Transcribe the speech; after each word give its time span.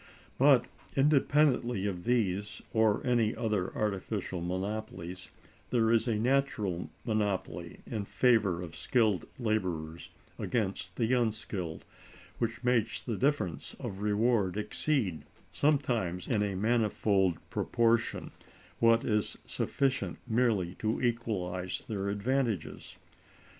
But, 0.39 0.65
independently 0.95 1.85
of 1.85 2.05
these 2.05 2.63
or 2.73 3.05
any 3.05 3.35
other 3.35 3.71
artificial 3.77 4.41
monopolies, 4.41 5.29
there 5.69 5.91
is 5.91 6.07
a 6.07 6.15
natural 6.17 6.89
monopoly 7.05 7.81
in 7.85 8.05
favor 8.05 8.63
of 8.63 8.75
skilled 8.75 9.27
laborers 9.37 10.09
against 10.39 10.95
the 10.95 11.13
unskilled, 11.13 11.85
which 12.39 12.63
makes 12.63 12.99
the 12.99 13.15
difference 13.15 13.75
of 13.79 13.99
reward 13.99 14.57
exceed, 14.57 15.21
sometimes 15.51 16.27
in 16.27 16.41
a 16.41 16.55
manifold 16.55 17.37
proportion, 17.51 18.31
what 18.79 19.05
is 19.05 19.37
sufficient 19.45 20.17
merely 20.25 20.73
to 20.79 20.99
equalize 20.99 21.83
their 21.87 22.09
advantages. 22.09 22.95